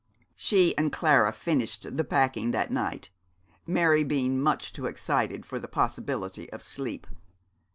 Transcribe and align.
She 0.35 0.75
and 0.79 0.91
Clara 0.91 1.31
finished 1.31 1.95
the 1.95 2.03
packing 2.03 2.49
that 2.49 2.71
night, 2.71 3.11
Mary 3.67 4.03
being 4.03 4.41
much 4.41 4.73
too 4.73 4.87
excited 4.87 5.45
for 5.45 5.59
the 5.59 5.67
possibility 5.67 6.51
of 6.51 6.63
sleep. 6.63 7.05